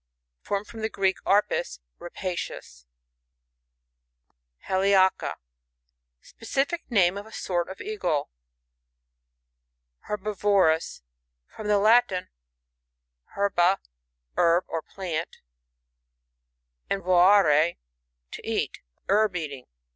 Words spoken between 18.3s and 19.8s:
to eat. Herb eating.